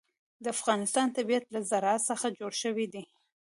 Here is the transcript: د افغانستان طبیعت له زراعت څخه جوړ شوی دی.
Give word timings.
د 0.43 0.45
افغانستان 0.55 1.07
طبیعت 1.17 1.45
له 1.53 1.59
زراعت 1.71 2.01
څخه 2.09 2.27
جوړ 2.39 2.51
شوی 2.63 2.85
دی. 2.93 3.03